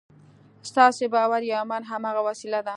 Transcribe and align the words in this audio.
ستاسې 0.69 1.05
باور 1.15 1.41
یا 1.49 1.55
ایمان 1.61 1.83
هماغه 1.91 2.21
وسیله 2.27 2.59
ده 2.65 2.69